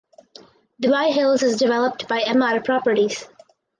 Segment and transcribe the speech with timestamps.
[0.81, 3.27] Dubai Hills is developed by Emaar Properties.